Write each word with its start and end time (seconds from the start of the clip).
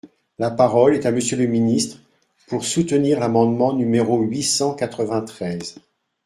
La 0.39 0.49
parole 0.49 0.95
est 0.95 1.05
à 1.05 1.11
Monsieur 1.11 1.37
le 1.37 1.45
ministre, 1.45 1.99
pour 2.47 2.65
soutenir 2.65 3.19
l’amendement 3.19 3.71
numéro 3.71 4.17
huit 4.19 4.41
cent 4.41 4.73
quatre-vingt-treize. 4.73 5.77